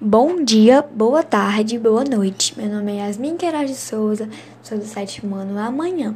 Bom 0.00 0.44
dia, 0.44 0.84
boa 0.94 1.24
tarde, 1.24 1.76
boa 1.76 2.04
noite. 2.04 2.56
Meu 2.56 2.68
nome 2.68 2.92
é 2.92 3.04
Yasmin 3.04 3.36
Queiroz 3.36 3.68
de 3.68 3.74
Souza, 3.74 4.28
sou 4.62 4.78
do 4.78 4.84
sétimo 4.84 5.34
ano 5.34 5.58
amanhã. 5.58 6.14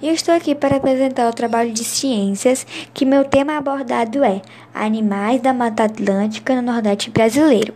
E 0.00 0.08
eu 0.08 0.14
estou 0.14 0.34
aqui 0.34 0.54
para 0.54 0.78
apresentar 0.78 1.28
o 1.28 1.34
trabalho 1.34 1.70
de 1.70 1.84
ciências 1.84 2.66
que 2.94 3.04
meu 3.04 3.26
tema 3.26 3.58
abordado 3.58 4.24
é 4.24 4.40
Animais 4.72 5.42
da 5.42 5.52
Mata 5.52 5.84
Atlântica 5.84 6.56
no 6.56 6.72
Nordeste 6.72 7.10
brasileiro. 7.10 7.74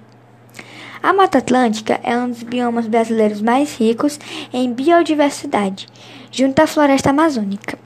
A 1.02 1.12
Mata 1.12 1.36
Atlântica 1.36 2.00
é 2.02 2.16
um 2.16 2.30
dos 2.30 2.42
biomas 2.42 2.86
brasileiros 2.86 3.42
mais 3.42 3.76
ricos 3.76 4.18
em 4.54 4.72
biodiversidade, 4.72 5.86
junto 6.30 6.60
à 6.60 6.66
floresta 6.66 7.10
amazônica. 7.10 7.78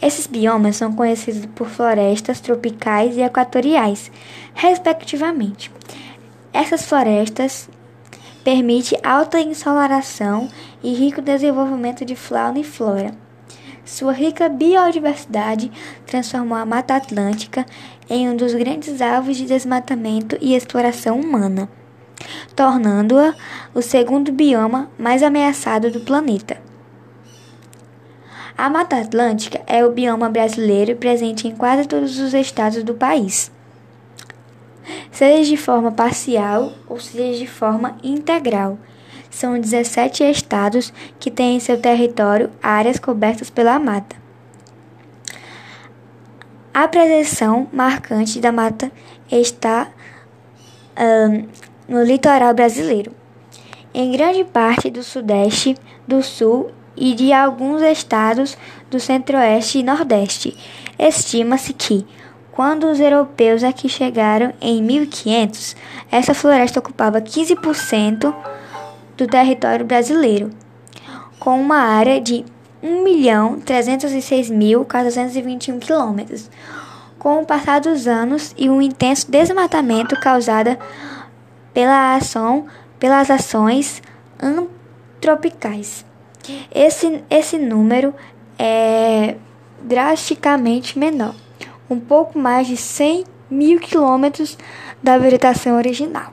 Esses 0.00 0.28
biomas 0.28 0.76
são 0.76 0.92
conhecidos 0.92 1.46
por 1.46 1.68
florestas 1.68 2.40
tropicais 2.40 3.16
e 3.16 3.22
equatoriais, 3.22 4.08
respectivamente. 4.54 5.68
Essas 6.52 6.84
florestas 6.84 7.68
permitem 8.44 8.98
alta 9.02 9.40
ensolaração 9.40 10.50
e 10.82 10.92
rico 10.92 11.22
desenvolvimento 11.22 12.04
de 12.04 12.14
fauna 12.14 12.58
e 12.58 12.64
flora. 12.64 13.14
Sua 13.84 14.12
rica 14.12 14.50
biodiversidade 14.50 15.72
transformou 16.06 16.58
a 16.58 16.66
Mata 16.66 16.94
Atlântica 16.94 17.64
em 18.08 18.28
um 18.28 18.36
dos 18.36 18.52
grandes 18.54 19.00
alvos 19.00 19.36
de 19.36 19.46
desmatamento 19.46 20.36
e 20.40 20.54
exploração 20.54 21.18
humana, 21.18 21.68
tornando-a 22.54 23.34
o 23.74 23.80
segundo 23.80 24.30
bioma 24.30 24.90
mais 24.98 25.22
ameaçado 25.22 25.90
do 25.90 26.00
planeta. 26.00 26.60
A 28.56 28.68
Mata 28.68 29.00
Atlântica 29.00 29.62
é 29.66 29.84
o 29.84 29.90
bioma 29.90 30.28
brasileiro 30.28 30.96
presente 30.96 31.48
em 31.48 31.56
quase 31.56 31.88
todos 31.88 32.18
os 32.18 32.34
estados 32.34 32.84
do 32.84 32.92
país 32.92 33.50
seja 35.12 35.44
de 35.44 35.56
forma 35.56 35.92
parcial 35.92 36.72
ou 36.88 36.98
seja 36.98 37.38
de 37.38 37.46
forma 37.46 37.96
integral. 38.02 38.78
São 39.30 39.58
17 39.58 40.24
estados 40.24 40.92
que 41.20 41.30
têm 41.30 41.56
em 41.56 41.60
seu 41.60 41.80
território 41.80 42.50
áreas 42.62 42.98
cobertas 42.98 43.48
pela 43.48 43.78
mata. 43.78 44.16
A 46.74 46.88
presença 46.88 47.46
marcante 47.72 48.40
da 48.40 48.50
mata 48.50 48.90
está 49.30 49.88
um, 50.98 51.46
no 51.86 52.02
litoral 52.02 52.54
brasileiro, 52.54 53.12
em 53.92 54.10
grande 54.12 54.42
parte 54.42 54.90
do 54.90 55.02
Sudeste, 55.02 55.76
do 56.08 56.22
Sul 56.22 56.70
e 56.96 57.14
de 57.14 57.32
alguns 57.32 57.82
estados 57.82 58.56
do 58.90 58.98
Centro-Oeste 58.98 59.78
e 59.78 59.82
Nordeste. 59.82 60.56
Estima-se 60.98 61.72
que 61.72 62.06
quando 62.52 62.84
os 62.84 63.00
europeus 63.00 63.64
aqui 63.64 63.88
chegaram 63.88 64.52
em 64.60 64.80
1500, 64.82 65.74
essa 66.10 66.34
floresta 66.34 66.80
ocupava 66.80 67.18
15% 67.20 68.34
do 69.16 69.26
território 69.26 69.86
brasileiro, 69.86 70.50
com 71.40 71.58
uma 71.58 71.78
área 71.78 72.20
de 72.20 72.44
1.306.421 72.84 75.78
quilômetros. 75.78 76.50
Com 77.18 77.40
o 77.40 77.46
passar 77.46 77.80
dos 77.80 78.06
anos 78.06 78.54
e 78.58 78.68
um 78.68 78.82
intenso 78.82 79.30
desmatamento 79.30 80.14
causado 80.20 80.76
pela 81.72 82.16
ação, 82.16 82.66
pelas 82.98 83.30
ações 83.30 84.02
antropicais. 84.42 86.04
Esse, 86.74 87.24
esse 87.30 87.56
número 87.56 88.12
é 88.58 89.36
drasticamente 89.80 90.98
menor 90.98 91.34
um 91.88 92.00
pouco 92.00 92.38
mais 92.38 92.66
de 92.66 92.76
100 92.76 93.24
mil 93.50 93.78
quilômetros 93.78 94.56
da 95.02 95.18
vegetação 95.18 95.76
original. 95.76 96.32